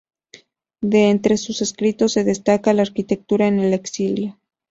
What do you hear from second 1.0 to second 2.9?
entre sus escritos, se destaca "La